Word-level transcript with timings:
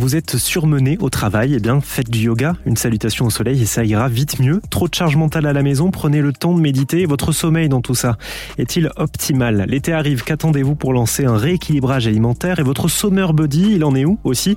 Vous 0.00 0.16
êtes 0.16 0.38
surmené 0.38 0.98
au 1.00 1.08
travail, 1.08 1.54
eh 1.54 1.60
bien 1.60 1.80
faites 1.80 2.10
du 2.10 2.24
yoga, 2.24 2.56
une 2.66 2.76
salutation 2.76 3.26
au 3.26 3.30
soleil 3.30 3.62
et 3.62 3.64
ça 3.64 3.84
ira 3.84 4.08
vite 4.08 4.40
mieux. 4.40 4.60
Trop 4.68 4.88
de 4.88 4.94
charge 4.94 5.14
mentale 5.14 5.46
à 5.46 5.52
la 5.52 5.62
maison, 5.62 5.92
prenez 5.92 6.20
le 6.20 6.32
temps 6.32 6.52
de 6.52 6.60
méditer. 6.60 7.06
Votre 7.06 7.30
sommeil 7.30 7.68
dans 7.68 7.80
tout 7.80 7.94
ça 7.94 8.18
est-il 8.58 8.90
optimal? 8.96 9.64
L'été 9.68 9.92
arrive, 9.92 10.24
qu'attendez-vous 10.24 10.74
pour 10.74 10.92
lancer 10.92 11.24
un 11.26 11.36
rééquilibrage 11.36 12.08
alimentaire? 12.08 12.58
Et 12.58 12.64
votre 12.64 12.88
summer 12.88 13.32
body, 13.32 13.74
il 13.76 13.84
en 13.84 13.94
est 13.94 14.04
où 14.04 14.18
aussi? 14.24 14.56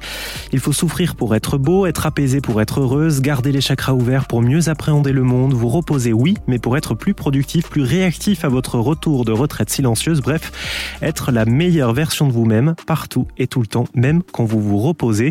Il 0.53 0.59
faut 0.59 0.73
souffrir 0.73 1.15
pour 1.15 1.35
être 1.35 1.59
beau, 1.59 1.85
être 1.85 2.07
apaisé 2.07 2.41
pour 2.41 2.59
être 2.59 2.81
heureuse, 2.81 3.21
garder 3.21 3.51
les 3.51 3.61
chakras 3.61 3.93
ouverts 3.93 4.25
pour 4.25 4.41
mieux 4.41 4.69
appréhender 4.69 5.11
le 5.11 5.23
monde, 5.23 5.53
vous 5.53 5.69
reposer 5.69 6.13
oui, 6.13 6.33
mais 6.47 6.57
pour 6.57 6.77
être 6.77 6.95
plus 6.95 7.13
productif, 7.13 7.69
plus 7.69 7.83
réactif 7.83 8.43
à 8.43 8.49
votre 8.49 8.79
retour 8.79 9.23
de 9.23 9.33
retraite 9.33 9.69
silencieuse, 9.69 10.19
bref, 10.21 10.97
être 11.03 11.31
la 11.31 11.45
meilleure 11.45 11.93
version 11.93 12.27
de 12.27 12.33
vous-même 12.33 12.73
partout 12.87 13.27
et 13.37 13.45
tout 13.45 13.61
le 13.61 13.67
temps, 13.67 13.85
même 13.93 14.23
quand 14.33 14.43
vous 14.43 14.61
vous 14.61 14.79
reposez 14.79 15.26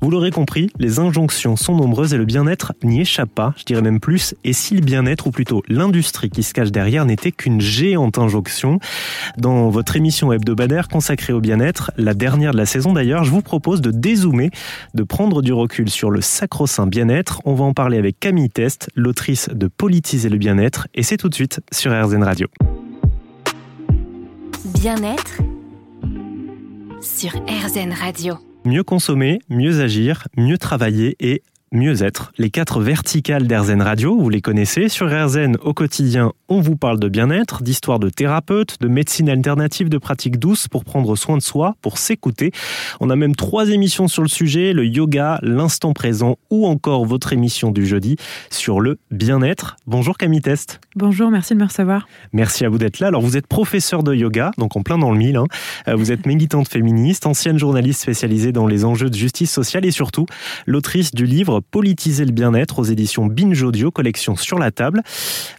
vous 0.00 0.10
l'aurez 0.10 0.30
compris, 0.30 0.70
les 0.78 0.98
injonctions 0.98 1.56
sont 1.56 1.74
nombreuses 1.74 2.14
et 2.14 2.16
le 2.16 2.24
bien-être 2.24 2.72
n'y 2.82 3.00
échappe 3.00 3.30
pas, 3.30 3.54
je 3.56 3.64
dirais 3.64 3.82
même 3.82 4.00
plus. 4.00 4.34
Et 4.44 4.52
si 4.52 4.74
le 4.74 4.80
bien-être, 4.80 5.26
ou 5.26 5.30
plutôt 5.30 5.62
l'industrie 5.68 6.30
qui 6.30 6.42
se 6.42 6.54
cache 6.54 6.70
derrière, 6.70 7.04
n'était 7.04 7.32
qu'une 7.32 7.60
géante 7.60 8.18
injonction 8.18 8.78
Dans 9.36 9.70
votre 9.70 9.96
émission 9.96 10.32
hebdomadaire 10.32 10.88
consacrée 10.88 11.32
au 11.32 11.40
bien-être, 11.40 11.90
la 11.96 12.14
dernière 12.14 12.52
de 12.52 12.56
la 12.56 12.66
saison 12.66 12.92
d'ailleurs, 12.92 13.24
je 13.24 13.30
vous 13.30 13.42
propose 13.42 13.80
de 13.80 13.90
dézoomer, 13.90 14.50
de 14.94 15.02
prendre 15.02 15.42
du 15.42 15.52
recul 15.52 15.90
sur 15.90 16.10
le 16.10 16.20
sacro-saint 16.20 16.86
bien-être. 16.86 17.40
On 17.44 17.54
va 17.54 17.64
en 17.64 17.72
parler 17.72 17.98
avec 17.98 18.18
Camille 18.20 18.50
Test, 18.50 18.90
l'autrice 18.94 19.48
de 19.52 19.68
Politiser 19.68 20.28
le 20.28 20.38
bien-être, 20.38 20.88
et 20.94 21.02
c'est 21.02 21.16
tout 21.16 21.28
de 21.28 21.34
suite 21.34 21.60
sur 21.72 21.92
RZN 21.92 22.22
Radio. 22.22 22.48
Bien-être 24.64 25.38
sur 27.00 27.30
RZN 27.30 27.92
Radio. 27.92 28.47
Mieux 28.64 28.84
consommer, 28.84 29.40
mieux 29.48 29.80
agir, 29.80 30.28
mieux 30.36 30.58
travailler 30.58 31.16
et 31.20 31.42
mieux 31.72 32.02
être. 32.02 32.32
Les 32.38 32.50
quatre 32.50 32.80
verticales 32.80 33.46
d'Airzen 33.46 33.82
Radio, 33.82 34.18
vous 34.18 34.28
les 34.28 34.40
connaissez. 34.40 34.88
Sur 34.88 35.12
Airzen, 35.12 35.56
au 35.62 35.74
quotidien, 35.74 36.32
on 36.48 36.60
vous 36.60 36.76
parle 36.76 36.98
de 36.98 37.08
bien-être, 37.08 37.62
d'histoire 37.62 37.98
de 37.98 38.08
thérapeute, 38.08 38.80
de 38.80 38.88
médecine 38.88 39.28
alternative, 39.28 39.88
de 39.88 39.98
pratiques 39.98 40.38
douces 40.38 40.68
pour 40.68 40.84
prendre 40.84 41.14
soin 41.16 41.36
de 41.36 41.42
soi, 41.42 41.76
pour 41.82 41.98
s'écouter. 41.98 42.52
On 43.00 43.10
a 43.10 43.16
même 43.16 43.36
trois 43.36 43.68
émissions 43.68 44.08
sur 44.08 44.22
le 44.22 44.28
sujet, 44.28 44.72
le 44.72 44.86
yoga, 44.86 45.38
l'instant 45.42 45.92
présent 45.92 46.36
ou 46.50 46.66
encore 46.66 47.04
votre 47.04 47.32
émission 47.32 47.70
du 47.70 47.86
jeudi 47.86 48.16
sur 48.50 48.80
le 48.80 48.98
bien-être. 49.10 49.76
Bonjour 49.86 50.16
Camille 50.16 50.40
Test. 50.40 50.80
Bonjour, 50.96 51.30
merci 51.30 51.54
de 51.54 51.60
me 51.60 51.66
recevoir. 51.66 52.08
Merci 52.32 52.64
à 52.64 52.68
vous 52.68 52.78
d'être 52.78 52.98
là. 53.00 53.08
Alors 53.08 53.22
vous 53.22 53.36
êtes 53.36 53.46
professeur 53.46 54.02
de 54.02 54.14
yoga, 54.14 54.52
donc 54.58 54.76
en 54.76 54.82
plein 54.82 54.98
dans 54.98 55.12
le 55.12 55.18
mille. 55.18 55.36
Hein. 55.36 55.46
Euh, 55.86 55.94
vous 55.94 56.12
êtes 56.12 56.26
militante 56.26 56.68
féministe, 56.68 57.26
ancienne 57.26 57.58
journaliste 57.58 58.02
spécialisée 58.02 58.52
dans 58.52 58.66
les 58.66 58.84
enjeux 58.84 59.10
de 59.10 59.16
justice 59.16 59.50
sociale 59.50 59.84
et 59.84 59.90
surtout 59.90 60.26
l'autrice 60.66 61.12
du 61.14 61.26
livre 61.26 61.57
Politiser 61.60 62.24
le 62.24 62.32
bien-être 62.32 62.78
aux 62.78 62.84
éditions 62.84 63.26
Binge 63.26 63.62
Audio, 63.62 63.90
collection 63.90 64.36
sur 64.36 64.58
la 64.58 64.70
table. 64.70 65.02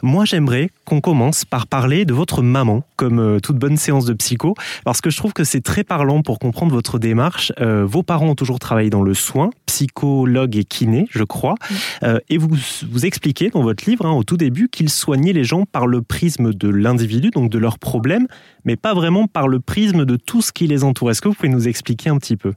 Moi, 0.02 0.26
j'aimerais 0.26 0.70
qu'on 0.86 1.02
commence 1.02 1.46
par 1.46 1.68
parler 1.68 2.06
de 2.06 2.14
votre 2.14 2.42
maman, 2.42 2.84
comme 2.96 3.20
euh, 3.20 3.40
toute 3.40 3.58
bonne 3.58 3.78
séance 3.78 4.06
de 4.06 4.14
psycho, 4.14 4.56
parce 4.84 5.02
que 5.02 5.10
je 5.10 5.18
trouve 5.18 5.34
que 5.34 5.44
c'est 5.44 5.62
très 5.62 5.84
parlant 5.84 6.22
pour 6.22 6.40
comprendre 6.40 6.74
votre 6.74 7.00
démarche. 7.00 7.52
Euh, 7.60 7.86
vos 7.86 8.04
parents 8.04 8.30
ont 8.30 8.36
toujours 8.36 8.60
travaillé 8.60 8.90
dans 8.90 9.04
le 9.04 9.14
soin, 9.14 9.50
psychologue 9.66 10.56
et 10.58 10.64
kiné, 10.64 11.08
je 11.12 11.24
crois, 11.24 11.56
euh, 12.04 12.20
et 12.30 12.38
vous, 12.38 12.50
vous 12.92 13.06
expliquez 13.06 13.50
dans 13.50 13.62
votre 13.62 13.90
livre, 13.90 14.06
hein, 14.06 14.12
au 14.12 14.24
tout 14.24 14.38
début, 14.38 14.70
qu'ils 14.70 14.90
soignaient 14.90 15.34
les 15.34 15.44
gens 15.44 15.66
par 15.66 15.88
le 15.88 16.02
prisme 16.02 16.54
de 16.54 16.70
l'individu, 16.70 17.30
donc 17.30 17.50
de 17.50 17.58
leurs 17.58 17.80
problèmes, 17.80 18.28
mais 18.66 18.76
pas 18.76 18.94
vraiment 18.94 19.28
par 19.28 19.48
le 19.48 19.60
prisme 19.60 20.06
de 20.06 20.16
tout 20.16 20.42
ce 20.42 20.52
qui 20.52 20.68
les 20.68 20.84
entoure. 20.84 21.12
Est-ce 21.12 21.22
que 21.22 21.28
vous 21.28 21.36
pouvez 21.36 21.50
nous 21.50 21.68
expliquer 21.68 22.10
un 22.10 22.18
petit 22.18 22.38
peu? 22.38 22.54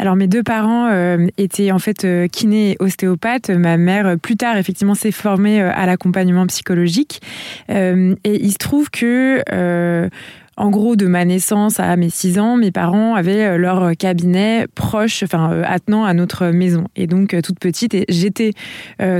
Alors 0.00 0.16
mes 0.16 0.28
deux 0.28 0.42
parents 0.42 0.88
euh, 0.88 1.26
étaient 1.36 1.72
en 1.72 1.78
fait 1.78 2.06
euh, 2.06 2.26
kiné 2.26 2.70
et 2.70 2.76
ostéopathes. 2.80 3.50
Ma 3.50 3.76
mère 3.76 4.06
euh, 4.06 4.16
plus 4.16 4.34
tard 4.34 4.56
effectivement 4.56 4.94
s'est 4.94 5.12
formée 5.12 5.60
à 5.60 5.84
l'accompagnement 5.84 6.46
psychologique 6.46 7.20
et 7.68 8.16
il 8.24 8.52
se 8.52 8.58
trouve 8.58 8.90
que 8.90 9.42
en 10.60 10.68
gros, 10.68 10.94
de 10.94 11.06
ma 11.06 11.24
naissance 11.24 11.80
à 11.80 11.96
mes 11.96 12.10
6 12.10 12.38
ans, 12.38 12.56
mes 12.58 12.70
parents 12.70 13.14
avaient 13.14 13.46
euh, 13.46 13.56
leur 13.56 13.96
cabinet 13.96 14.66
proche, 14.74 15.22
enfin 15.22 15.52
euh, 15.52 15.62
attenant 15.66 16.04
à 16.04 16.12
notre 16.12 16.48
maison. 16.48 16.84
Et 16.96 17.06
donc, 17.06 17.32
euh, 17.32 17.40
toute 17.40 17.58
petite, 17.58 17.96
j'étais 18.10 18.52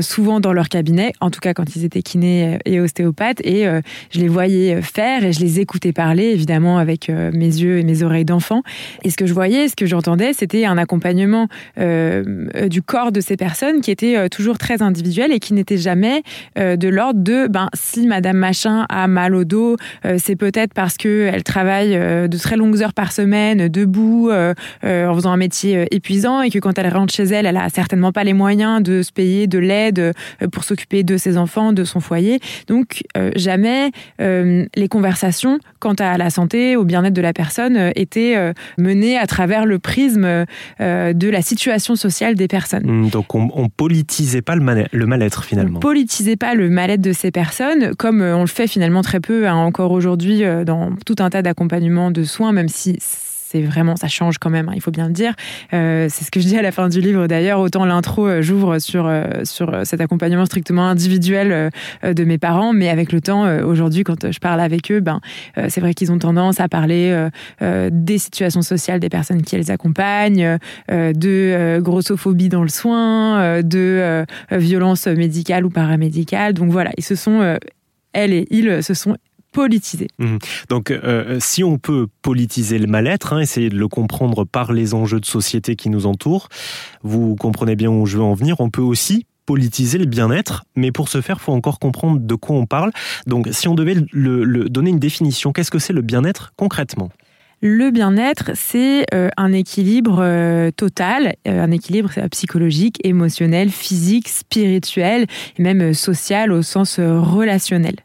souvent 0.02 0.40
dans 0.40 0.52
leur 0.52 0.68
cabinet, 0.68 1.12
en 1.20 1.30
tout 1.30 1.40
cas 1.40 1.54
quand 1.54 1.74
ils 1.74 1.84
étaient 1.84 2.02
kinés 2.02 2.58
et 2.66 2.80
ostéopathes, 2.80 3.40
et 3.44 3.64
je 4.10 4.20
les 4.20 4.28
voyais 4.28 4.82
faire 4.82 5.24
et 5.24 5.32
je 5.32 5.40
les 5.40 5.60
écoutais 5.60 5.92
parler, 5.92 6.24
évidemment, 6.24 6.78
avec 6.78 7.08
mes 7.08 7.46
yeux 7.46 7.78
et 7.78 7.82
mes 7.82 8.02
oreilles 8.02 8.24
d'enfant. 8.24 8.62
Et 9.02 9.10
ce 9.10 9.16
que 9.16 9.26
je 9.26 9.32
voyais, 9.32 9.68
ce 9.68 9.76
que 9.76 9.86
j'entendais, 9.86 10.32
c'était 10.32 10.66
un 10.66 10.76
accompagnement 10.76 11.48
du 11.76 12.82
corps 12.82 13.12
de 13.12 13.20
ces 13.20 13.36
personnes 13.36 13.80
qui 13.80 13.90
était 13.90 14.28
toujours 14.28 14.58
très 14.58 14.82
individuel 14.82 15.32
et 15.32 15.40
qui 15.40 15.54
n'était 15.54 15.78
jamais 15.78 16.22
de 16.56 16.88
l'ordre 16.88 17.20
de, 17.20 17.46
ben, 17.48 17.68
si 17.74 18.06
Madame 18.06 18.36
Machin 18.36 18.86
a 18.88 19.06
mal 19.06 19.34
au 19.34 19.44
dos, 19.44 19.76
c'est 20.18 20.36
peut-être 20.36 20.74
parce 20.74 20.96
que 20.96 21.29
elle 21.32 21.44
travaille 21.44 21.96
euh, 21.96 22.28
de 22.28 22.38
très 22.38 22.56
longues 22.56 22.82
heures 22.82 22.92
par 22.92 23.12
semaine, 23.12 23.68
debout, 23.68 24.30
euh, 24.30 24.54
euh, 24.84 25.06
en 25.06 25.14
faisant 25.14 25.32
un 25.32 25.36
métier 25.36 25.86
épuisant, 25.94 26.42
et 26.42 26.50
que 26.50 26.58
quand 26.58 26.78
elle 26.78 26.92
rentre 26.92 27.12
chez 27.12 27.24
elle, 27.24 27.46
elle 27.46 27.56
a 27.56 27.68
certainement 27.68 28.12
pas 28.12 28.24
les 28.24 28.32
moyens 28.32 28.82
de 28.82 29.02
se 29.02 29.12
payer 29.12 29.46
de 29.46 29.58
l'aide 29.58 30.12
pour 30.52 30.64
s'occuper 30.64 31.02
de 31.02 31.16
ses 31.16 31.36
enfants, 31.36 31.72
de 31.72 31.84
son 31.84 32.00
foyer. 32.00 32.40
Donc 32.66 33.02
jamais 33.36 33.90
les 34.19 34.88
conversations 34.88 35.58
quant 35.78 35.94
à 35.94 36.19
la 36.19 36.30
santé, 36.30 36.76
au 36.76 36.84
bien-être 36.84 37.14
de 37.14 37.20
la 37.20 37.32
personne 37.32 37.92
étaient 37.96 38.52
menées 38.78 39.19
à 39.19 39.26
travers 39.26 39.66
le 39.66 39.78
prisme 39.78 40.44
de 40.80 41.28
la 41.28 41.42
situation 41.42 41.96
sociale 41.96 42.34
des 42.34 42.48
personnes. 42.48 42.86
Mmh, 42.86 43.10
donc 43.10 43.34
on, 43.34 43.50
on 43.54 43.69
politisait 43.69 44.42
pas 44.42 44.56
le 44.56 45.06
mal-être 45.06 45.44
finalement. 45.44 45.78
On 45.78 45.80
politisait 45.80 46.36
pas 46.36 46.54
le 46.54 46.69
mal-être 46.70 47.00
de 47.00 47.12
ces 47.12 47.30
personnes, 47.30 47.94
comme 47.96 48.20
on 48.20 48.40
le 48.40 48.46
fait 48.46 48.66
finalement 48.66 49.02
très 49.02 49.20
peu 49.20 49.48
hein, 49.48 49.54
encore 49.54 49.92
aujourd'hui 49.92 50.42
dans 50.64 50.90
tout 51.06 51.19
un 51.20 51.31
tas 51.31 51.42
d'accompagnements 51.42 52.10
de 52.10 52.25
soins, 52.25 52.53
même 52.53 52.69
si 52.69 52.98
c'est 53.50 53.62
vraiment, 53.62 53.97
ça 53.97 54.06
change 54.06 54.38
quand 54.38 54.50
même, 54.50 54.69
hein, 54.69 54.75
il 54.76 54.81
faut 54.81 54.92
bien 54.92 55.08
le 55.08 55.12
dire. 55.12 55.34
Euh, 55.72 56.06
c'est 56.08 56.25
ce 56.25 56.31
que 56.31 56.38
je 56.38 56.47
dis 56.47 56.56
à 56.56 56.62
la 56.62 56.70
fin 56.70 56.88
du 56.88 57.00
livre 57.00 57.26
d'ailleurs. 57.26 57.58
Autant 57.58 57.84
l'intro, 57.84 58.28
euh, 58.28 58.42
j'ouvre 58.42 58.78
sur, 58.78 59.06
euh, 59.06 59.25
sur 59.42 59.84
cet 59.84 60.00
accompagnement 60.00 60.47
strictement 60.47 60.86
individuel 60.86 61.70
de 62.03 62.25
mes 62.25 62.38
parents, 62.38 62.72
mais 62.72 62.88
avec 62.88 63.12
le 63.12 63.20
temps, 63.20 63.47
aujourd'hui, 63.64 64.04
quand 64.04 64.31
je 64.31 64.38
parle 64.38 64.60
avec 64.60 64.91
eux, 64.92 65.00
ben, 65.00 65.20
c'est 65.69 65.81
vrai 65.81 65.94
qu'ils 65.94 66.12
ont 66.12 66.19
tendance 66.19 66.60
à 66.60 66.69
parler 66.69 67.28
des 67.60 68.19
situations 68.19 68.62
sociales 68.62 69.00
des 69.00 69.08
personnes 69.08 69.42
qui 69.42 69.56
les 69.56 69.70
accompagnent, 69.70 70.58
de 70.88 71.78
grossophobie 71.81 72.48
dans 72.48 72.62
le 72.62 72.69
soin, 72.69 73.62
de 73.62 74.25
violence 74.50 75.06
médicale 75.06 75.64
ou 75.64 75.70
paramédicale. 75.70 76.54
Donc 76.54 76.70
voilà, 76.70 76.91
ils 76.97 77.04
se 77.04 77.14
sont 77.14 77.58
elle 78.12 78.32
et 78.32 78.47
ils 78.50 78.82
se 78.82 78.94
sont 78.94 79.16
politisé. 79.53 80.09
Mmh. 80.19 80.37
Donc, 80.69 80.91
euh, 80.91 81.38
si 81.41 81.65
on 81.65 81.78
peut 81.78 82.06
politiser 82.22 82.78
le 82.78 82.87
mal-être, 82.87 83.33
hein, 83.33 83.41
essayer 83.41 83.69
de 83.69 83.77
le 83.77 83.88
comprendre 83.88 84.44
par 84.44 84.72
les 84.72 84.94
enjeux 84.94 85.21
de 85.21 85.27
société 85.27 85.77
qui 85.77 85.91
nous 85.91 86.06
entourent, 86.06 86.49
vous 87.03 87.37
comprenez 87.37 87.77
bien 87.77 87.91
où 87.91 88.06
je 88.06 88.16
veux 88.16 88.22
en 88.22 88.34
venir, 88.34 88.61
on 88.61 88.71
peut 88.71 88.83
aussi 88.83 89.27
politiser 89.47 89.99
le 89.99 90.05
bien-être, 90.05 90.65
mais 90.77 90.93
pour 90.93 91.09
ce 91.09 91.21
faire, 91.21 91.38
il 91.41 91.43
faut 91.43 91.53
encore 91.53 91.81
comprendre 91.81 92.21
de 92.21 92.34
quoi 92.37 92.55
on 92.55 92.66
parle. 92.66 92.93
Donc, 93.27 93.49
si 93.50 93.66
on 93.66 93.75
devait 93.75 93.97
le, 94.12 94.69
donner 94.69 94.91
une 94.91 95.00
définition, 95.00 95.53
qu'est-ce 95.53 95.72
que 95.72 95.81
c'est 95.81 95.93
le 95.93 96.03
bien-être 96.03 96.53
concrètement? 96.56 97.11
Le 97.62 97.91
bien-être, 97.91 98.53
c'est 98.55 99.05
euh, 99.12 99.28
un 99.37 99.53
équilibre 99.53 100.21
euh, 100.22 100.71
total, 100.71 101.34
un 101.44 101.71
équilibre 101.72 102.11
psychologique, 102.31 102.99
émotionnel, 103.05 103.71
physique, 103.71 104.28
spirituel 104.28 105.27
et 105.59 105.62
même 105.62 105.93
social 105.93 106.53
au 106.53 106.62
sens 106.62 106.99
relationnel. 106.99 107.97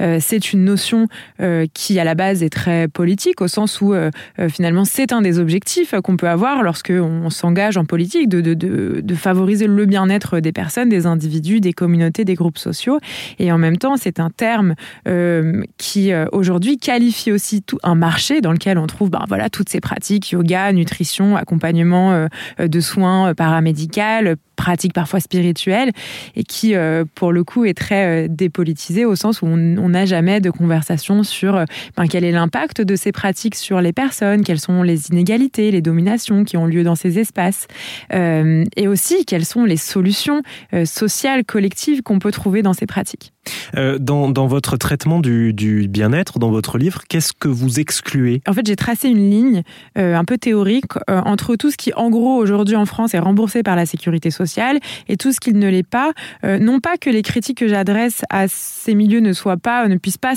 Euh, 0.00 0.18
c'est 0.20 0.52
une 0.52 0.64
notion 0.64 1.08
euh, 1.40 1.66
qui, 1.72 1.98
à 1.98 2.04
la 2.04 2.14
base, 2.14 2.42
est 2.42 2.50
très 2.50 2.88
politique, 2.88 3.40
au 3.40 3.48
sens 3.48 3.80
où, 3.80 3.94
euh, 3.94 4.10
finalement, 4.48 4.84
c'est 4.84 5.12
un 5.12 5.22
des 5.22 5.38
objectifs 5.38 5.94
qu'on 6.02 6.16
peut 6.16 6.28
avoir 6.28 6.62
lorsqu'on 6.62 7.30
s'engage 7.30 7.76
en 7.76 7.84
politique, 7.84 8.28
de, 8.28 9.14
favoriser 9.14 9.66
le 9.66 9.86
bien-être 9.86 10.40
des 10.40 10.52
personnes, 10.52 10.88
des 10.88 11.06
individus, 11.06 11.60
des 11.60 11.72
communautés, 11.72 12.24
des 12.24 12.34
groupes 12.34 12.58
sociaux. 12.58 12.98
Et 13.38 13.52
en 13.52 13.58
même 13.58 13.76
temps, 13.76 13.96
c'est 13.96 14.20
un 14.20 14.30
terme 14.30 14.74
qui, 15.76 16.12
aujourd'hui, 16.32 16.78
qualifie 16.78 17.30
aussi 17.30 17.62
tout 17.62 17.78
un 17.82 17.94
marché 17.94 18.40
dans 18.40 18.52
lequel 18.52 18.78
on 18.78 18.86
trouve 18.86 19.10
ben, 19.10 19.24
voilà, 19.28 19.50
toutes 19.50 19.68
ces 19.68 19.80
pratiques, 19.80 20.32
yoga, 20.32 20.72
nutrition, 20.72 21.36
accompagnement 21.36 22.26
de 22.58 22.80
soins 22.80 23.34
paramédicaux, 23.34 23.82
pratique 24.62 24.92
parfois 24.92 25.18
spirituelle 25.18 25.90
et 26.36 26.44
qui, 26.44 26.74
pour 27.16 27.32
le 27.32 27.42
coup, 27.42 27.64
est 27.64 27.74
très 27.74 28.28
dépolitisée 28.28 29.04
au 29.04 29.16
sens 29.16 29.42
où 29.42 29.46
on 29.46 29.88
n'a 29.88 30.06
jamais 30.06 30.40
de 30.40 30.50
conversation 30.50 31.24
sur 31.24 31.64
ben, 31.96 32.06
quel 32.08 32.22
est 32.24 32.30
l'impact 32.30 32.80
de 32.80 32.94
ces 32.94 33.10
pratiques 33.10 33.56
sur 33.56 33.80
les 33.80 33.92
personnes, 33.92 34.44
quelles 34.44 34.60
sont 34.60 34.84
les 34.84 35.08
inégalités, 35.08 35.72
les 35.72 35.82
dominations 35.82 36.44
qui 36.44 36.56
ont 36.56 36.66
lieu 36.66 36.84
dans 36.84 36.94
ces 36.94 37.18
espaces, 37.18 37.66
et 38.12 38.86
aussi 38.86 39.24
quelles 39.24 39.44
sont 39.44 39.64
les 39.64 39.76
solutions 39.76 40.42
sociales, 40.84 41.44
collectives 41.44 42.02
qu'on 42.02 42.20
peut 42.20 42.32
trouver 42.32 42.62
dans 42.62 42.72
ces 42.72 42.86
pratiques. 42.86 43.32
Euh, 43.76 43.98
dans, 43.98 44.28
dans, 44.28 44.46
votre 44.46 44.76
traitement 44.76 45.18
du, 45.18 45.52
du 45.52 45.88
bien-être, 45.88 46.38
dans 46.38 46.50
votre 46.50 46.78
livre, 46.78 47.02
qu'est-ce 47.08 47.32
que 47.32 47.48
vous 47.48 47.80
excluez? 47.80 48.40
En 48.46 48.52
fait, 48.52 48.66
j'ai 48.66 48.76
tracé 48.76 49.08
une 49.08 49.30
ligne 49.30 49.62
euh, 49.98 50.14
un 50.14 50.24
peu 50.24 50.38
théorique 50.38 50.84
euh, 51.10 51.20
entre 51.24 51.56
tout 51.56 51.70
ce 51.70 51.76
qui, 51.76 51.92
en 51.94 52.10
gros, 52.10 52.36
aujourd'hui 52.36 52.76
en 52.76 52.86
France 52.86 53.14
est 53.14 53.18
remboursé 53.18 53.62
par 53.62 53.74
la 53.74 53.86
sécurité 53.86 54.30
sociale 54.30 54.51
et 55.08 55.16
tout 55.16 55.32
ce 55.32 55.40
qui 55.40 55.52
ne 55.52 55.68
l'est 55.68 55.82
pas. 55.82 56.12
non 56.42 56.80
pas 56.80 56.96
que 56.96 57.10
les 57.10 57.22
critiques 57.22 57.58
que 57.58 57.68
j'adresse 57.68 58.22
à 58.30 58.46
ces 58.48 58.94
milieux 58.94 59.20
ne 59.20 59.32
soient 59.32 59.56
pas, 59.56 59.88
ne 59.88 59.96
puissent 59.96 60.18
pas 60.18 60.34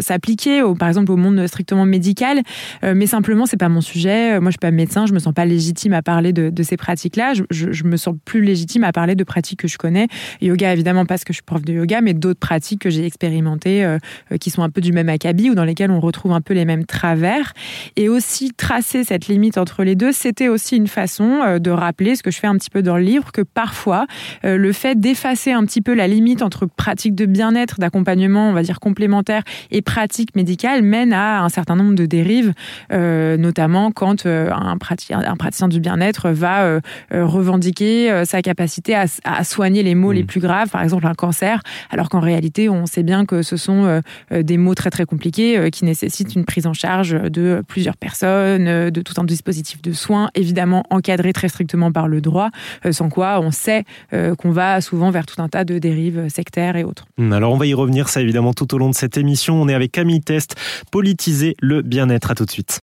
s'appliquer, 0.00 0.62
par 0.78 0.88
exemple, 0.88 1.12
au 1.12 1.16
monde 1.16 1.46
strictement 1.46 1.84
médical, 1.84 2.42
mais 2.82 3.06
simplement, 3.06 3.46
c'est 3.46 3.56
pas 3.56 3.68
mon 3.68 3.80
sujet. 3.80 4.40
Moi, 4.40 4.50
je 4.50 4.54
suis 4.54 4.58
pas 4.58 4.70
médecin, 4.70 5.06
je 5.06 5.12
me 5.12 5.18
sens 5.18 5.34
pas 5.34 5.44
légitime 5.44 5.92
à 5.92 6.02
parler 6.02 6.32
de, 6.32 6.62
ces 6.62 6.76
pratiques-là. 6.76 7.34
Je, 7.34 7.44
je, 7.50 7.72
je, 7.72 7.84
me 7.84 7.96
sens 7.96 8.16
plus 8.24 8.42
légitime 8.42 8.84
à 8.84 8.92
parler 8.92 9.14
de 9.14 9.24
pratiques 9.24 9.60
que 9.60 9.68
je 9.68 9.78
connais. 9.78 10.08
Yoga, 10.40 10.72
évidemment, 10.72 11.06
parce 11.06 11.24
que 11.24 11.32
je 11.32 11.36
suis 11.36 11.42
prof 11.42 11.62
de 11.62 11.72
yoga, 11.72 12.00
mais 12.00 12.14
d'autres 12.14 12.40
pratiques 12.40 12.80
que 12.80 12.90
j'ai 12.90 13.04
expérimentées 13.04 13.84
euh, 13.84 13.98
euh, 14.32 14.38
qui 14.38 14.50
sont 14.50 14.62
un 14.62 14.70
peu 14.70 14.80
du 14.80 14.92
même 14.92 15.08
acabit 15.08 15.50
ou 15.50 15.54
dans 15.54 15.64
lesquelles 15.64 15.90
on 15.90 16.00
retrouve 16.00 16.32
un 16.32 16.40
peu 16.40 16.54
les 16.54 16.64
mêmes 16.64 16.84
travers. 16.84 17.52
Et 17.96 18.08
aussi 18.08 18.52
tracer 18.52 19.04
cette 19.04 19.28
limite 19.28 19.58
entre 19.58 19.84
les 19.84 19.94
deux, 19.94 20.12
c'était 20.12 20.48
aussi 20.48 20.76
une 20.76 20.88
façon 20.88 21.40
euh, 21.42 21.58
de 21.58 21.70
rappeler 21.70 22.16
ce 22.16 22.22
que 22.22 22.30
je 22.30 22.38
fais 22.38 22.46
un 22.46 22.56
petit 22.56 22.70
peu 22.70 22.82
dans 22.82 22.96
le 22.96 23.02
livre, 23.02 23.25
que 23.32 23.42
parfois 23.42 24.06
le 24.42 24.72
fait 24.72 24.98
d'effacer 24.98 25.52
un 25.52 25.64
petit 25.64 25.80
peu 25.80 25.94
la 25.94 26.08
limite 26.08 26.42
entre 26.42 26.66
pratique 26.66 27.14
de 27.14 27.26
bien-être, 27.26 27.78
d'accompagnement, 27.78 28.50
on 28.50 28.52
va 28.52 28.62
dire 28.62 28.80
complémentaire, 28.80 29.42
et 29.70 29.82
pratique 29.82 30.34
médicale 30.36 30.82
mène 30.82 31.12
à 31.12 31.42
un 31.42 31.48
certain 31.48 31.76
nombre 31.76 31.94
de 31.94 32.06
dérives, 32.06 32.52
notamment 32.90 33.90
quand 33.90 34.26
un, 34.26 34.76
praticien, 34.78 35.20
un 35.20 35.36
praticien 35.36 35.68
du 35.68 35.80
bien-être 35.80 36.30
va 36.30 36.80
revendiquer 37.10 38.24
sa 38.24 38.42
capacité 38.42 38.94
à, 38.94 39.06
à, 39.24 39.44
soigner 39.44 39.82
les 39.82 39.94
maux 39.94 40.12
les 40.12 40.22
mmh. 40.22 40.26
plus 40.26 40.40
graves, 40.40 40.70
par 40.70 40.82
exemple 40.82 41.06
un 41.06 41.14
cancer, 41.14 41.62
alors 41.90 42.08
qu'en 42.08 42.20
réalité, 42.20 42.68
on 42.68 42.86
sait 42.86 43.02
bien 43.02 43.26
que 43.26 43.42
ce 43.42 43.56
sont 43.56 43.84
euh, 43.84 44.00
euh, 44.32 44.42
des 44.42 44.58
mots 44.58 44.74
très 44.74 44.90
très 44.90 45.04
compliqués 45.04 45.58
euh, 45.58 45.70
qui 45.70 45.84
nécessitent 45.84 46.34
une 46.34 46.44
prise 46.44 46.66
en 46.66 46.72
charge 46.72 47.12
de 47.12 47.62
plusieurs 47.66 47.96
personnes, 47.96 48.90
de 48.90 49.00
tout 49.00 49.14
un 49.20 49.24
dispositif 49.24 49.82
de 49.82 49.92
soins, 49.92 50.30
évidemment 50.34 50.84
encadré 50.90 51.32
très 51.32 51.48
strictement 51.48 51.92
par 51.92 52.08
le 52.08 52.20
droit, 52.20 52.50
sans 52.90 53.08
quoi 53.16 53.40
on 53.40 53.50
sait 53.50 53.84
qu'on 54.10 54.50
va 54.50 54.82
souvent 54.82 55.10
vers 55.10 55.24
tout 55.24 55.40
un 55.40 55.48
tas 55.48 55.64
de 55.64 55.78
dérives 55.78 56.28
sectaires 56.28 56.76
et 56.76 56.84
autres. 56.84 57.06
Hmm, 57.16 57.32
alors 57.32 57.52
on 57.52 57.56
va 57.56 57.64
y 57.66 57.72
revenir, 57.72 58.10
ça 58.10 58.20
évidemment, 58.20 58.52
tout 58.52 58.74
au 58.74 58.78
long 58.78 58.90
de 58.90 58.94
cette 58.94 59.16
émission. 59.16 59.60
On 59.60 59.68
est 59.68 59.74
avec 59.74 59.90
Camille 59.90 60.20
Test, 60.20 60.54
politiser 60.90 61.56
le 61.60 61.80
bien-être. 61.80 62.30
À 62.30 62.34
tout 62.34 62.44
de 62.44 62.50
suite. 62.50 62.80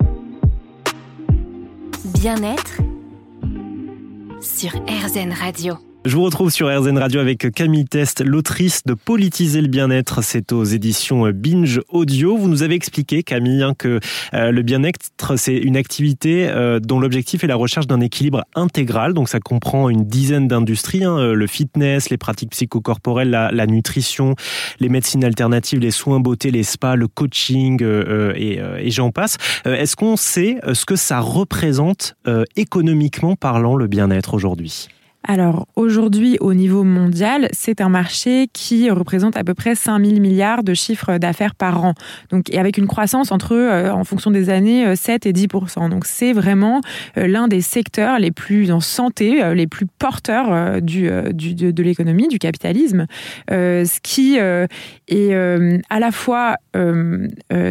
Bien-être 2.15 2.81
sur 4.41 4.71
RZN 4.71 5.33
Radio. 5.33 5.92
Je 6.05 6.17
vous 6.17 6.25
retrouve 6.25 6.51
sur 6.51 6.67
RZN 6.67 6.99
Radio 6.99 7.21
avec 7.21 7.49
Camille 7.55 7.85
Test, 7.85 8.25
l'autrice 8.25 8.83
de 8.85 8.93
Politiser 8.93 9.61
le 9.61 9.69
bien-être. 9.69 10.21
C'est 10.25 10.51
aux 10.51 10.65
éditions 10.65 11.31
Binge 11.31 11.81
Audio. 11.91 12.37
Vous 12.37 12.49
nous 12.49 12.65
avez 12.65 12.75
expliqué, 12.75 13.23
Camille, 13.23 13.63
hein, 13.63 13.75
que 13.79 14.01
euh, 14.35 14.51
le 14.51 14.63
bien-être, 14.63 14.99
c'est 15.37 15.57
une 15.57 15.77
activité 15.77 16.49
euh, 16.49 16.81
dont 16.81 16.99
l'objectif 16.99 17.45
est 17.45 17.47
la 17.47 17.55
recherche 17.55 17.87
d'un 17.87 18.01
équilibre 18.01 18.43
intégral. 18.57 19.15
Donc 19.15 19.29
ça 19.29 19.39
comprend 19.39 19.89
une 19.91 20.05
dizaine 20.05 20.49
d'industries, 20.49 21.05
hein, 21.05 21.19
euh, 21.19 21.35
le 21.35 21.47
fitness, 21.47 22.11
les 22.11 22.19
pratiques 22.19 22.51
psychocorporelles, 22.51 23.31
la, 23.31 23.53
la, 23.53 23.69
nutrition, 23.69 24.35
les 24.81 24.89
médecines 24.89 25.25
alternatives, 25.25 25.79
les 25.79 25.93
soins 25.93 26.19
beauté, 26.19 26.51
les 26.51 26.65
spas, 26.65 26.97
le 26.97 27.07
coaching 27.07 27.81
et, 28.35 28.59
et 28.59 28.91
j'en 28.91 29.13
passe. 29.13 29.37
Est-ce 29.65 29.95
qu'on 29.95 30.17
sait 30.17 30.59
ce 30.73 30.85
que 30.85 30.97
ça 30.97 31.21
représente 31.21 32.17
économiquement 32.57 33.37
parlant 33.37 33.77
le 33.77 33.87
bien-être 33.87 34.35
aujourd'hui? 34.35 34.89
Alors 35.25 35.69
aujourd'hui, 35.77 36.37
au 36.41 36.53
niveau 36.53 36.83
mondial, 36.83 37.49
c'est 37.53 37.81
un 37.81 37.89
marché 37.89 38.49
qui 38.53 38.91
représente 38.91 39.37
à 39.37 39.45
peu 39.45 39.55
près 39.55 39.77
5 39.77 40.05
000 40.05 40.21
milliards 40.21 40.65
de 40.65 40.75
chiffres 40.75 41.19
d'affaires 41.19 41.55
par 41.55 41.85
an. 41.85 41.95
Donc, 42.31 42.51
et 42.51 42.59
avec 42.59 42.77
une 42.77 42.89
croissance 42.89 43.31
entre, 43.31 43.55
euh, 43.55 43.91
en 43.93 44.03
fonction 44.03 44.33
des 44.33 44.51
années, 44.51 44.97
7 44.97 45.27
euh, 45.27 45.29
et 45.29 45.33
10% 45.33 45.91
Donc 45.91 46.07
c'est 46.07 46.33
vraiment 46.33 46.81
euh, 47.19 47.29
l'un 47.29 47.47
des 47.47 47.61
secteurs 47.61 48.19
les 48.19 48.33
plus 48.33 48.73
en 48.73 48.81
santé, 48.81 49.55
les 49.55 49.67
plus 49.69 49.87
porteurs 49.87 50.81
du, 50.83 51.03
de, 51.05 51.83
l'économie, 51.83 52.29
du 52.29 52.39
capitalisme, 52.39 53.07
ce 53.49 54.01
qui 54.01 54.37
est 54.37 55.35
à 55.91 56.01
la 56.01 56.11
fois 56.13 56.57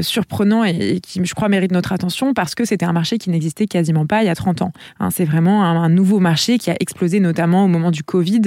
surprenant 0.01 0.63
et, 0.63 1.00
qui, 1.01 1.24
je 1.24 1.33
crois, 1.33 1.50
mérite 1.50 1.71
notre 1.71 1.92
attention 1.92 2.33
parce 2.33 2.56
que 2.56 2.65
c'était 2.65 2.86
un 2.86 2.94
marché 2.94 3.18
qui 3.18 3.30
n'existait 3.30 3.68
quasiment 3.68 4.06
pas 4.06 4.24
il 4.24 4.27
y 4.27 4.30
a 4.30 4.36
30 4.36 4.62
ans. 4.62 4.71
Hein, 5.00 5.09
c'est 5.12 5.25
vraiment 5.25 5.63
un 5.63 5.89
nouveau 5.89 6.19
marché 6.19 6.57
qui 6.57 6.69
a 6.71 6.75
explosé 6.80 7.19
notamment 7.19 7.41
notamment 7.42 7.66
au 7.66 7.68
moment 7.68 7.90
du 7.90 8.04
Covid, 8.04 8.42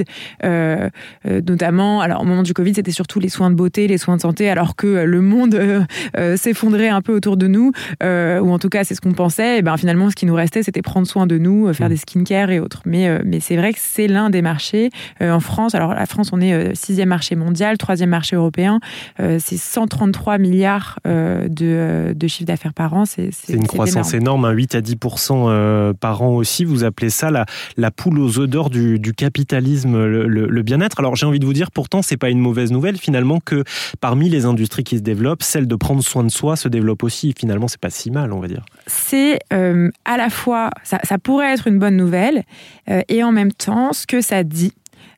euh, 0.45 0.89
euh, 1.27 1.41
notamment, 1.45 1.99
alors 1.99 2.21
au 2.21 2.25
moment 2.25 2.43
du 2.43 2.53
Covid, 2.53 2.75
c'était 2.75 2.91
surtout 2.91 3.19
les 3.19 3.27
soins 3.27 3.49
de 3.49 3.55
beauté, 3.55 3.87
les 3.87 3.97
soins 3.97 4.15
de 4.15 4.21
santé, 4.21 4.49
alors 4.49 4.77
que 4.77 4.87
le 4.87 5.21
monde 5.21 5.55
euh, 5.55 6.37
s'effondrait 6.37 6.87
un 6.87 7.01
peu 7.01 7.13
autour 7.13 7.35
de 7.35 7.47
nous, 7.47 7.71
ou 8.01 8.51
en 8.51 8.59
tout 8.59 8.69
cas 8.69 8.85
c'est 8.85 8.95
ce 8.95 9.01
qu'on 9.01 9.11
pensait. 9.11 9.57
Et 9.57 9.61
ben 9.61 9.75
finalement, 9.75 10.09
ce 10.09 10.15
qui 10.15 10.25
nous 10.25 10.33
restait, 10.33 10.63
c'était 10.63 10.81
prendre 10.81 11.07
soin 11.07 11.27
de 11.27 11.37
nous, 11.37 11.73
faire 11.73 11.87
mmh. 11.87 11.89
des 11.89 11.97
skincare 11.97 12.51
et 12.51 12.59
autres. 12.59 12.81
Mais 12.85 13.21
mais 13.25 13.41
c'est 13.41 13.57
vrai 13.57 13.73
que 13.73 13.79
c'est 13.81 14.07
l'un 14.07 14.29
des 14.29 14.41
marchés 14.41 14.91
en 15.19 15.39
France. 15.41 15.75
Alors 15.75 15.93
la 15.93 16.05
France, 16.05 16.29
on 16.31 16.39
est 16.39 16.73
sixième 16.75 17.09
marché 17.09 17.35
mondial, 17.35 17.77
troisième 17.77 18.09
marché 18.09 18.35
européen. 18.35 18.79
c'est 19.19 19.57
133 19.57 20.37
milliards 20.37 20.99
de, 21.05 22.13
de 22.15 22.27
chiffre 22.27 22.47
d'affaires 22.47 22.73
par 22.73 22.93
an. 22.93 23.05
C'est 23.05 23.31
une 23.49 23.67
croissance 23.67 24.13
énorme, 24.13 24.49
8 24.49 24.75
hein, 24.75 24.79
à 24.79 24.81
10% 24.81 25.93
par 25.95 26.21
an 26.21 26.29
aussi. 26.35 26.63
Vous 26.63 26.83
appelez 26.83 27.09
ça 27.09 27.31
la, 27.31 27.45
la 27.77 27.91
poule 27.91 28.19
aux 28.19 28.39
œufs 28.39 28.47
d'or 28.47 28.69
du 28.69 28.84
du, 28.97 29.13
capitalisme, 29.13 30.05
le, 30.05 30.61
bien-être. 30.61 30.99
Alors 30.99 31.15
j'ai 31.15 31.25
envie 31.25 31.39
de 31.39 31.45
vous 31.45 31.53
dire, 31.53 31.71
pourtant, 31.71 32.01
c'est 32.01 32.17
pas 32.17 32.29
une 32.29 32.39
mauvaise 32.39 32.71
nouvelle 32.71 32.97
finalement 32.97 33.39
que 33.39 33.63
parmi 34.01 34.29
les 34.29 34.45
industries 34.45 34.83
qui 34.83 34.97
se 34.97 35.03
développent, 35.03 35.43
celle 35.43 35.67
de 35.67 35.75
prendre 35.75 36.03
soin 36.03 36.23
de 36.23 36.29
soi 36.29 36.55
se 36.55 36.67
développe 36.67 37.03
aussi. 37.03 37.33
Finalement, 37.37 37.67
c'est 37.67 37.79
pas 37.79 37.89
si 37.89 38.11
mal, 38.11 38.33
on 38.33 38.39
va 38.39 38.47
dire. 38.47 38.65
C'est 38.87 39.39
euh, 39.53 39.89
à 40.05 40.17
la 40.17 40.29
fois, 40.29 40.69
ça, 40.83 40.99
pourrait 41.17 41.53
être 41.53 41.67
une 41.67 41.79
bonne 41.79 41.97
nouvelle, 41.97 42.43
euh, 42.89 43.01
et 43.09 43.23
en 43.23 43.31
même 43.31 43.51
temps, 43.51 43.93
ce 43.93 44.05
que 44.05 44.21
ça 44.21 44.43
dit, 44.43 44.73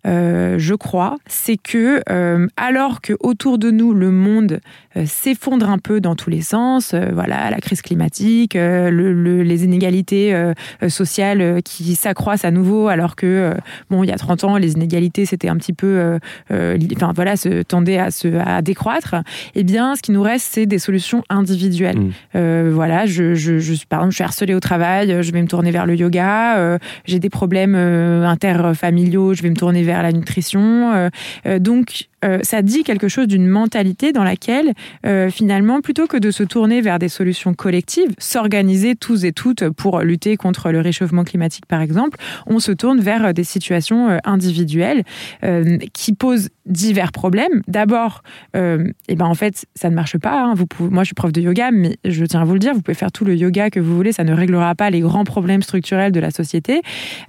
euh, 0.06 0.58
je 0.58 0.74
crois, 0.74 1.18
c'est 1.28 1.58
que 1.58 2.02
alors 2.56 3.02
que 3.02 3.14
autour 3.20 3.58
de 3.58 3.72
nous 3.72 3.94
le 3.94 4.12
monde 4.12 4.60
s'effondre 5.06 5.70
un 5.70 5.78
peu 5.78 6.02
dans 6.02 6.16
tous 6.16 6.30
les 6.30 6.42
sens, 6.42 6.94
voilà 7.14 7.50
la 7.50 7.58
crise 7.58 7.82
climatique, 7.82 8.54
les 8.56 9.64
inégalités 9.64 10.36
sociales 10.88 11.62
qui 11.64 11.96
s'accroissent 11.96 12.46
à 12.46 12.52
nouveau, 12.52 12.88
alors 12.88 13.16
que 13.16 13.54
bon 13.90 14.04
il 14.04 14.10
y 14.10 14.14
a 14.14 14.18
30 14.18 14.44
ans 14.44 14.58
les 14.58 14.74
inégalités 14.74 15.26
c'était 15.26 15.50
un 15.50 15.58
petit 15.58 15.74
peu, 15.74 16.18
enfin 16.50 17.12
voilà, 17.16 17.36
se 17.36 17.62
tendaient 17.64 17.98
à 17.98 18.12
se 18.12 18.28
à 18.38 18.62
décroître. 18.62 19.16
Eh 19.56 19.64
bien, 19.64 19.96
ce 19.96 20.02
qui 20.02 20.12
nous 20.12 20.22
reste 20.22 20.48
c'est 20.52 20.66
des 20.66 20.80
solutions 20.80 21.24
individuelles. 21.30 22.00
Mmh. 22.34 22.70
voilà, 22.70 23.06
je, 23.06 23.36
je, 23.36 23.60
je, 23.60 23.74
par 23.88 24.00
exemple 24.00 24.12
je 24.12 24.16
suis 24.16 24.24
harcelée 24.24 24.56
au 24.56 24.60
travail, 24.60 25.22
je 25.22 25.32
vais 25.32 25.42
me 25.42 25.48
tourner 25.48 25.72
vers 25.72 25.86
le 25.86 25.96
yoga. 25.96 26.78
J'ai 27.06 27.20
des 27.20 27.30
problèmes 27.30 27.76
interfamiliaux, 27.76 29.34
je 29.34 29.44
vais 29.44 29.50
me 29.50 29.56
tourner 29.56 29.84
vers 29.84 30.04
la 30.04 30.12
nutrition. 30.12 30.94
Euh, 30.94 31.10
euh, 31.46 31.60
donc, 31.60 32.08
euh, 32.26 32.40
ça 32.42 32.62
dit 32.62 32.84
quelque 32.84 33.08
chose 33.08 33.28
d'une 33.28 33.48
mentalité 33.48 34.12
dans 34.12 34.24
laquelle, 34.24 34.74
finalement, 35.30 35.82
plutôt 35.82 36.08
que 36.08 36.18
de 36.18 36.32
se 36.32 36.44
tourner 36.44 36.82
vers 36.82 37.00
des 37.00 37.10
solutions 37.10 37.54
collectives, 37.54 38.10
s'organiser 38.18 38.96
tous 38.96 39.26
et 39.26 39.32
toutes 39.32 39.70
pour 39.70 40.00
lutter 40.00 40.38
contre 40.38 40.72
le 40.72 40.80
réchauffement 40.80 41.24
climatique, 41.24 41.66
par 41.66 41.82
exemple, 41.82 42.18
on 42.46 42.60
se 42.60 42.72
tourne 42.72 43.00
vers 43.00 43.34
des 43.34 43.44
situations 43.44 44.20
individuelles 44.24 45.04
qui 45.94 46.14
posent 46.14 46.50
divers 46.66 47.12
problèmes. 47.12 47.62
D'abord, 47.68 48.24
eh 48.54 49.16
ben 49.16 49.26
en 49.26 49.36
fait, 49.36 49.66
ça 49.76 49.90
ne 49.90 49.96
marche 49.96 50.18
pas. 50.18 50.44
Hein. 50.44 50.56
Moi, 50.80 51.04
je 51.04 51.08
suis 51.08 51.16
prof 51.16 51.32
de 51.32 51.42
yoga, 51.42 51.72
mais 51.72 51.98
je 52.06 52.26
tiens 52.26 52.42
à 52.42 52.46
vous 52.46 52.54
le 52.54 52.60
dire, 52.60 52.74
vous 52.74 52.82
pouvez 52.82 52.96
faire 52.96 53.12
tout 53.12 53.26
le 53.26 53.36
yoga 53.36 53.70
que 53.70 53.80
vous 53.80 53.96
voulez, 53.96 54.12
ça 54.12 54.24
ne 54.24 54.34
réglera 54.34 54.76
pas 54.76 54.90
les 54.90 55.02
grands 55.02 55.24
problèmes 55.24 55.62
structurels 55.62 56.12
de 56.12 56.20
la 56.20 56.32
société. 56.32 56.82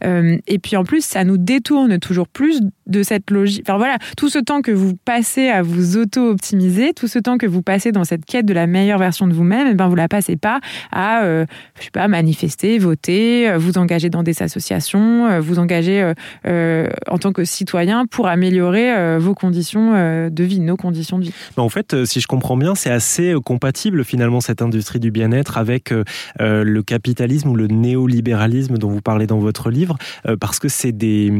et 0.02 0.59
puis 0.59 0.76
en 0.76 0.85
plus, 0.85 1.04
ça 1.04 1.25
nous 1.25 1.38
détourne 1.38 1.99
toujours 1.99 2.28
plus 2.28 2.61
de 2.87 3.02
cette 3.02 3.30
logique. 3.30 3.62
Enfin 3.66 3.76
voilà, 3.76 3.99
tout 4.16 4.28
ce 4.28 4.38
temps 4.38 4.62
que 4.62 4.73
vous 4.78 4.97
passez 4.97 5.49
à 5.49 5.62
vous 5.62 5.97
auto-optimiser, 5.97 6.94
tout 6.94 7.08
ce 7.08 7.18
temps 7.18 7.37
que 7.37 7.47
vous 7.47 7.62
passez 7.62 7.92
dans 7.92 8.04
cette 8.04 8.25
quête 8.25 8.47
de 8.47 8.54
la 8.54 8.66
meilleure 8.66 8.99
version 8.99 9.26
de 9.26 9.35
vous-même, 9.35 9.68
eh 9.70 9.75
ben 9.75 9.88
vous 9.88 9.94
la 9.94 10.08
passez 10.08 10.37
pas 10.37 10.61
à, 10.92 11.25
euh, 11.25 11.44
je 11.78 11.85
sais 11.85 11.90
pas, 11.90 12.08
manifester, 12.08 12.78
voter, 12.78 13.49
euh, 13.49 13.58
vous 13.58 13.78
engager 13.78 14.08
dans 14.08 14.23
des 14.23 14.42
associations, 14.42 15.26
euh, 15.26 15.40
vous 15.40 15.58
engager 15.58 16.12
en 16.44 17.18
tant 17.18 17.32
que 17.32 17.44
citoyen 17.44 18.06
pour 18.06 18.28
améliorer 18.28 19.18
vos 19.18 19.35
conditions 19.35 20.28
de 20.30 20.44
vie, 20.44 20.61
nos 20.61 20.76
conditions 20.76 21.18
de 21.18 21.25
vie. 21.25 21.35
En 21.56 21.68
fait, 21.68 22.04
si 22.04 22.20
je 22.20 22.26
comprends 22.26 22.56
bien, 22.56 22.75
c'est 22.75 22.90
assez 22.90 23.35
compatible 23.44 24.04
finalement 24.04 24.40
cette 24.40 24.62
industrie 24.62 25.00
du 25.00 25.11
bien-être 25.11 25.58
avec 25.58 25.92
le 26.38 26.80
capitalisme 26.82 27.49
ou 27.49 27.56
le 27.56 27.66
néolibéralisme 27.66 28.78
dont 28.78 28.90
vous 28.90 29.00
parlez 29.00 29.26
dans 29.26 29.38
votre 29.38 29.70
livre, 29.70 29.97
parce 30.40 30.58
que 30.58 30.68
c'est 30.68 30.92
des 30.92 31.32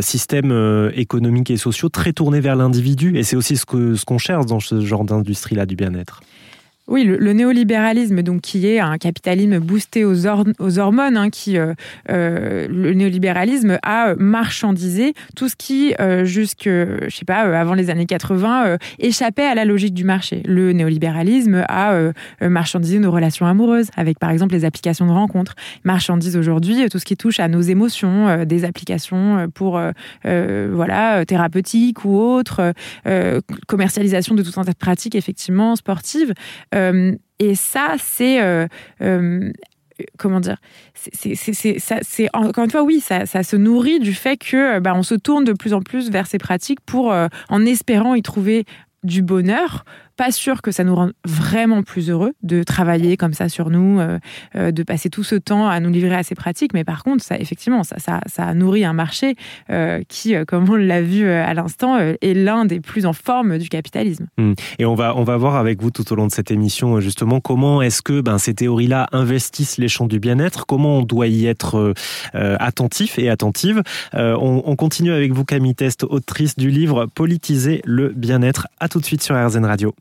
systèmes 0.00 0.90
économiques 0.94 1.50
et 1.50 1.56
sociaux 1.56 1.88
très 1.88 2.12
tournés 2.12 2.40
vers 2.40 2.56
et 3.16 3.22
c'est 3.22 3.36
aussi 3.36 3.56
ce 3.56 3.64
qu'on 4.04 4.18
cherche 4.18 4.46
dans 4.46 4.60
ce 4.60 4.84
genre 4.84 5.04
d'industrie-là 5.04 5.66
du 5.66 5.76
bien-être. 5.76 6.20
Oui, 6.86 7.04
le, 7.04 7.32
néolibéralisme, 7.32 8.20
donc 8.20 8.42
qui 8.42 8.66
est 8.66 8.78
un 8.78 8.98
capitalisme 8.98 9.58
boosté 9.58 10.04
aux, 10.04 10.26
hormones, 10.26 11.16
hein, 11.16 11.30
qui 11.30 11.56
euh, 11.56 11.72
euh, 12.10 12.66
le 12.68 12.92
néolibéralisme 12.92 13.78
a 13.82 14.14
marchandisé 14.16 15.14
tout 15.34 15.48
ce 15.48 15.56
qui, 15.56 15.94
euh, 15.98 16.26
jusque, 16.26 16.64
je 16.64 17.08
sais 17.08 17.24
pas, 17.24 17.40
avant 17.58 17.72
les 17.72 17.88
années 17.88 18.04
80, 18.04 18.76
échappait 18.98 19.46
à 19.46 19.54
la 19.54 19.64
logique 19.64 19.94
du 19.94 20.04
marché. 20.04 20.42
Le 20.44 20.72
néolibéralisme 20.72 21.64
a 21.68 22.12
marchandisé 22.42 22.98
nos 22.98 23.10
relations 23.10 23.46
amoureuses, 23.46 23.88
avec 23.96 24.18
par 24.18 24.28
exemple 24.28 24.52
les 24.52 24.66
applications 24.66 25.06
de 25.06 25.12
rencontres. 25.12 25.54
Marchandise 25.84 26.36
aujourd'hui 26.36 26.86
tout 26.90 26.98
ce 26.98 27.06
qui 27.06 27.16
touche 27.16 27.40
à 27.40 27.48
nos 27.48 27.62
émotions, 27.62 28.44
des 28.44 28.64
applications 28.64 29.48
pour 29.54 29.80
voilà 30.24 31.24
thérapeutiques 31.24 32.04
ou 32.04 32.18
autres, 32.18 32.74
commercialisation 33.66 34.34
de 34.34 34.42
tout 34.42 34.60
un 34.60 34.64
tas 34.64 34.72
de 34.72 34.76
pratiques 34.76 35.14
effectivement 35.14 35.76
sportives. 35.76 36.34
Euh, 36.74 37.14
et 37.38 37.54
ça, 37.54 37.94
c'est 37.98 38.42
euh, 38.42 38.66
euh, 39.02 39.52
comment 40.18 40.40
dire 40.40 40.56
c'est 40.94 42.28
encore 42.32 42.64
une 42.64 42.70
fois 42.70 42.82
oui 42.82 43.00
ça, 43.00 43.26
se 43.26 43.56
nourrit 43.56 44.00
du 44.00 44.12
fait 44.12 44.36
que 44.36 44.80
bah, 44.80 44.92
on 44.96 45.04
se 45.04 45.14
tourne 45.14 45.44
de 45.44 45.52
plus 45.52 45.72
en 45.72 45.82
plus 45.82 46.10
vers 46.10 46.26
ces 46.26 46.38
pratiques 46.38 46.80
pour 46.80 47.14
en 47.48 47.66
espérant 47.66 48.14
y 48.14 48.22
trouver 48.22 48.64
du 49.04 49.22
bonheur 49.22 49.84
pas 50.16 50.30
sûr 50.30 50.62
que 50.62 50.70
ça 50.70 50.84
nous 50.84 50.94
rende 50.94 51.12
vraiment 51.24 51.82
plus 51.82 52.10
heureux 52.10 52.32
de 52.42 52.62
travailler 52.62 53.16
comme 53.16 53.32
ça 53.32 53.48
sur 53.48 53.70
nous, 53.70 54.00
euh, 54.00 54.18
euh, 54.56 54.70
de 54.70 54.82
passer 54.82 55.10
tout 55.10 55.24
ce 55.24 55.34
temps 55.34 55.68
à 55.68 55.80
nous 55.80 55.90
livrer 55.90 56.14
à 56.14 56.22
ces 56.22 56.34
pratiques. 56.34 56.72
Mais 56.74 56.84
par 56.84 57.02
contre, 57.02 57.24
ça, 57.24 57.38
effectivement, 57.38 57.82
ça, 57.84 57.98
ça, 57.98 58.20
ça 58.26 58.54
nourrit 58.54 58.84
un 58.84 58.92
marché 58.92 59.34
euh, 59.70 60.02
qui, 60.08 60.34
comme 60.46 60.68
on 60.68 60.76
l'a 60.76 61.02
vu 61.02 61.28
à 61.28 61.52
l'instant, 61.54 61.98
est 61.98 62.34
l'un 62.34 62.64
des 62.64 62.80
plus 62.80 63.06
en 63.06 63.12
forme 63.12 63.58
du 63.58 63.68
capitalisme. 63.68 64.26
Mmh. 64.38 64.52
Et 64.78 64.84
on 64.84 64.94
va, 64.94 65.16
on 65.16 65.24
va 65.24 65.36
voir 65.36 65.56
avec 65.56 65.82
vous 65.82 65.90
tout 65.90 66.10
au 66.12 66.16
long 66.16 66.26
de 66.26 66.32
cette 66.32 66.50
émission, 66.50 67.00
justement, 67.00 67.40
comment 67.40 67.82
est-ce 67.82 68.02
que 68.02 68.20
ben, 68.20 68.38
ces 68.38 68.54
théories-là 68.54 69.08
investissent 69.12 69.78
les 69.78 69.88
champs 69.88 70.06
du 70.06 70.20
bien-être, 70.20 70.66
comment 70.66 70.98
on 70.98 71.02
doit 71.02 71.26
y 71.26 71.46
être 71.46 71.94
attentif 72.34 73.18
et 73.18 73.28
attentive. 73.28 73.82
On, 74.12 74.62
on, 74.64 74.76
continue 74.76 75.12
avec 75.12 75.32
vous, 75.32 75.44
Camille 75.44 75.74
Test, 75.74 76.04
autrice 76.04 76.56
du 76.56 76.70
livre 76.70 77.06
Politiser 77.14 77.80
le 77.84 78.10
bien-être. 78.10 78.68
À 78.80 78.88
tout 78.88 79.00
de 79.00 79.04
suite 79.04 79.22
sur 79.22 79.34
RZN 79.34 79.64
Radio. 79.64 79.94